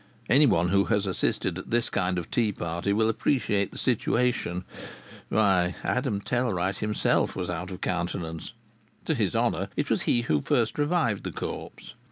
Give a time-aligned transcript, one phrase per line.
[0.31, 4.65] Anyone who has assisted at this kind of a tea party will appreciate the situation.
[5.29, 8.53] Why, Adam Tellwright himself was out of countenance.
[9.05, 11.93] To his honour, it was he who first revived the corpse.